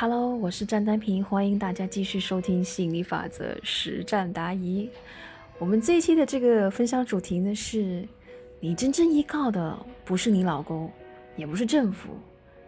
[0.00, 4.88] Hello，我是张丹平，欢迎大家继续收听吸引力法则实战答疑。
[5.58, 8.08] 我们这一期的这个分享主题呢是：
[8.60, 10.90] 你真正依靠的不是你老公，
[11.36, 12.14] 也不是政府，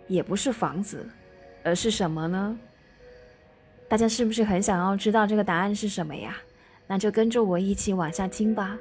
[0.08, 1.08] 也不是房子，
[1.64, 2.58] 而是什么呢？
[3.88, 6.36] 大家是不是很想要知道这个答案是什么呀？
[6.86, 8.78] 那就跟着我一起往下听吧。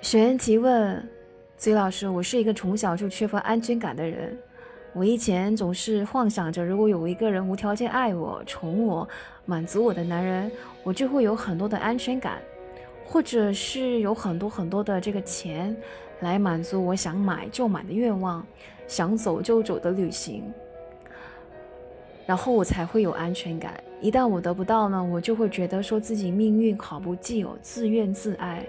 [0.00, 1.04] 学员提问：
[1.58, 4.38] 崔老师，我是一个从小就缺乏安全感的人。
[4.94, 9.08] 我以前总是幻想着，如果有一个人无条件爱我、宠我、
[9.46, 12.42] 满足我的男人，我就会有很多的安全感，
[13.06, 15.74] 或者是有很多很多的这个钱，
[16.20, 18.46] 来满足我想买就买的愿望，
[18.86, 20.44] 想走就走的旅行，
[22.26, 23.82] 然后我才会有安全感。
[24.02, 28.62] 一旦我得不到呢，我就会觉得说自己命运好不济哦，自怨自艾。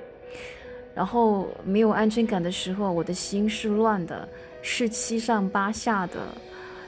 [0.95, 4.27] 然后没有安全感的时候，我的心是乱的。
[4.65, 6.19] 是七上八下的，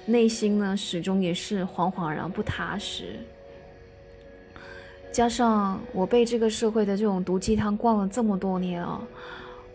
[0.06, 3.20] 内心呢始终也是惶惶然不踏实。
[5.12, 9.06] 加上我被这个社会的这种毒鸡汤灌了这么多年啊，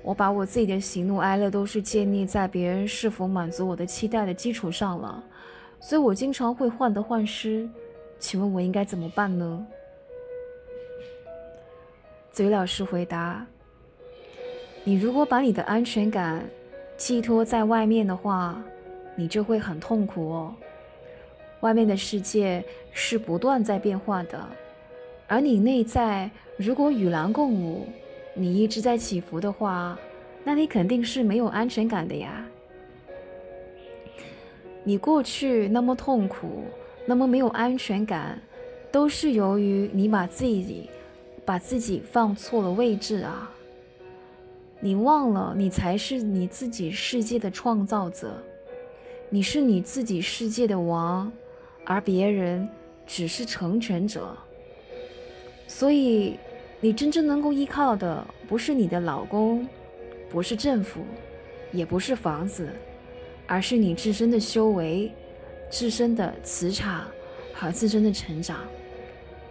[0.02, 5.22] 我把我自己的喜怒哀乐都是建立在别人是否满足我的期待的基础上了，
[5.78, 7.68] 所以我经常会患得患失。
[8.18, 9.66] 请问我应该怎么办呢？
[12.32, 13.46] 嘴老师回答：
[14.84, 16.44] 你如果把你的安全感。
[16.96, 18.62] 寄托在外面的话，
[19.16, 20.54] 你就会很痛苦哦。
[21.60, 24.38] 外面的世界是不断在变化的，
[25.26, 27.88] 而你内在如果与狼共舞，
[28.34, 29.98] 你一直在起伏的话，
[30.44, 32.44] 那你肯定是没有安全感的呀。
[34.84, 36.64] 你过去那么痛苦，
[37.06, 38.38] 那么没有安全感，
[38.92, 40.90] 都是由于你把自己
[41.46, 43.50] 把自己放错了位置啊。
[44.82, 48.42] 你忘了，你才是你自己世界的创造者，
[49.28, 51.30] 你是你自己世界的王，
[51.84, 52.66] 而别人
[53.06, 54.34] 只是成全者。
[55.66, 56.38] 所以，
[56.80, 59.68] 你真正能够依靠的，不是你的老公，
[60.30, 61.02] 不是政府，
[61.72, 62.66] 也不是房子，
[63.46, 65.12] 而是你自身的修为、
[65.68, 67.06] 自身的磁场
[67.52, 68.60] 和自身的成长。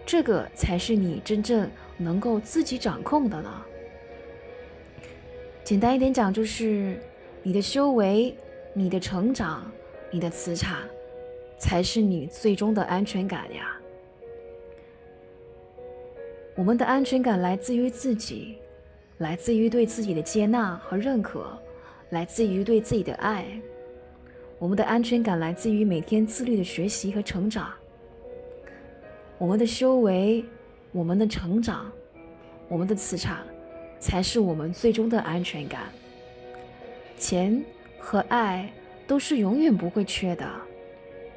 [0.08, 3.66] 这个才是你真正能够自己掌控的了。
[5.70, 7.00] 简单一点讲，就是
[7.44, 8.36] 你的修为、
[8.74, 9.72] 你的成长、
[10.10, 10.80] 你的磁场，
[11.60, 13.80] 才是你最终的安全感呀。
[16.56, 18.58] 我们的安全感来自于自己，
[19.20, 21.56] 来自于对自己的接纳和认可，
[22.10, 23.46] 来自于对自己的爱。
[24.58, 27.72] 我们的安全感来自于每天自律的学习和成长。
[29.38, 30.44] 我们的修为、
[30.92, 31.92] 我们的成长、
[32.68, 33.38] 我们的磁场。
[34.00, 35.82] 才是我们最终的安全感。
[37.18, 37.64] 钱
[38.00, 38.72] 和爱
[39.06, 40.50] 都是永远不会缺的，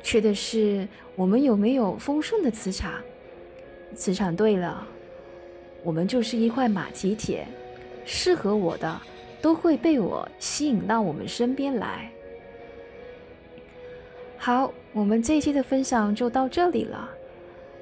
[0.03, 0.87] 缺的是
[1.17, 2.93] 我们有没有丰盛的磁场。
[3.95, 4.87] 磁场对了，
[5.83, 7.47] 我们就是一块马蹄铁，
[8.05, 9.01] 适合我的
[9.41, 12.11] 都会被我吸引到我们身边来。
[14.39, 17.11] 好，我们这一期的分享就到这里了。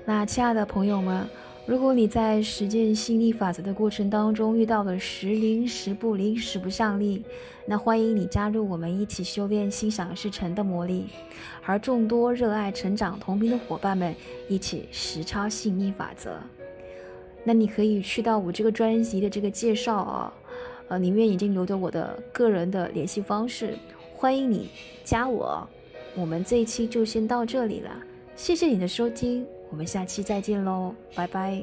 [0.04, 1.28] 那亲爱的朋友们。
[1.70, 7.22] 如果你在实践吸引力法则的过程当中遇到了时灵时不灵、时不上力，
[7.64, 11.06] 那欢迎你加入我们一起修炼心想事成的魔力，
[11.62, 14.12] 和众多热爱成长同频的伙伴们
[14.48, 16.32] 一起实操吸引力法则。
[17.44, 20.32] 那你可以去到我这个专辑的这个介绍啊，
[20.88, 23.78] 呃，里面已经留着我的个人的联系方式，
[24.16, 24.70] 欢迎你
[25.04, 25.64] 加我。
[26.16, 27.90] 我们这一期就先到这里了，
[28.34, 29.46] 谢谢你的收听。
[29.70, 31.62] 我们下期再见喽，拜拜。